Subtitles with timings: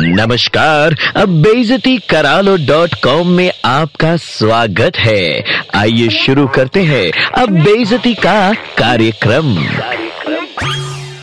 [0.00, 5.42] नमस्कार, अब बेजती करालो डॉट कॉम में आपका स्वागत है।
[5.74, 9.56] आइए शुरू करते हैं अब बेजती का कार्यक्रम।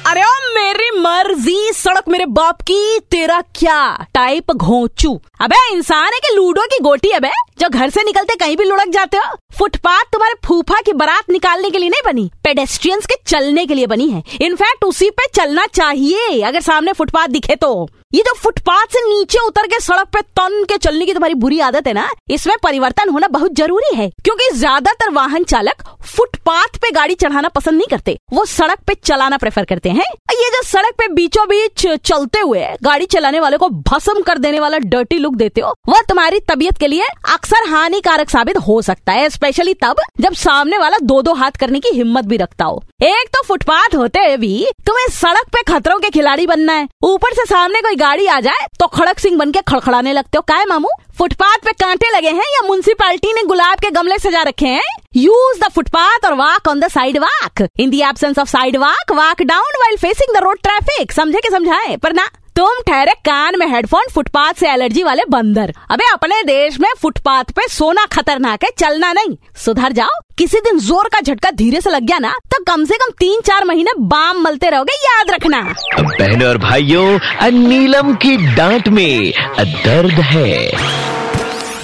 [0.06, 4.06] अरे ओ, मेरी मर्ज़ी, सड़क मेरे बाप की, तेरा क्या?
[4.14, 8.58] टाइप घोचू। अबे, इंसान है कि लूडो की गोटी अबे जो घर से निकलते कहीं
[8.58, 13.06] भी लुढ़क जाते हो। फुटपाथ तुम्हारे फूफा की बारात निकालने के लिए नहीं बनी पेडेस्ट्रियंस
[13.06, 17.56] के चलने के लिए बनी है। इनफैक्ट उसी पे चलना चाहिए, अगर सामने फुटपाथ दिखे
[17.58, 21.34] तो। ये जो फुटपाथ से नीचे उतर के सड़क पे तन के चलने की तुम्हारी
[21.36, 26.78] बुरी आदत है ना, इसमें परिवर्तन होना बहुत ज़रूरी है, क्योंकि ज़्यादातर वाहन चालक फुटपाथ
[26.82, 30.62] पे गाड़ी चढ़ाना पसंद नहीं करते, वो सड़क पे चलाना प्रेफर करते हैं। ये जो
[30.64, 35.18] सड़क पे बीचों बीच चलते हुए गाड़ी चलाने वाले को भस्म कर देने वाला डर्टी
[35.18, 39.74] लुक देते हो, वह तुम्हारी तबीयत के लिए अक्सर हानिकारक साबित हो सकता है स्पेशली
[39.74, 43.42] तब जब सामने वाला दो दो हाथ करने की हिम्मत भी रखता हो। एक तो
[43.44, 47.82] फुटपाथ होते हुए भी तुम्हें सड़क पे खतरों के खिलाड़ी बनना है। ऊपर से सामने
[47.82, 50.90] कोई गाड़ी आ जाए तो खड़क सिंह बन के खड़खड़ाने लगते हो। क्या मामू?
[51.18, 54.82] फुटपाथ पे कांटे लगे हैं या म्यूनसिपालिटी ने गुलाब के गमले सजा रखे हैं?
[55.16, 59.80] यूज़ द फुटपाथ और walk on the sidewalk in the absence of sidewalk walk down
[59.82, 61.96] while facing the road traffic समझे के समझाए?
[61.98, 66.80] पर ना तुम ठहरे कान में हेडफोन फुटपाथ से एलर्जी वाले बंदर। अबे अपने देश
[66.80, 71.52] में फुटपाथ पे सोना खतरनाक है चलना नहीं। सुधर जाओ। किसी दिन ज़ोर का झटका
[71.54, 74.96] धीरे से लग गया ना तो कम से कम तीन चार महीने बाम मलते रहोगे
[74.98, 75.62] याद रखना।
[75.94, 80.56] बहनों और भाइयों नीलम की डांट में दर्द है।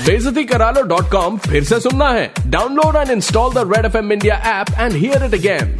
[0.06, 3.98] बेजती करा लो डॉट कॉम फिर से सुनना है। Download and install the Red F
[3.98, 5.80] M India app and hear it again.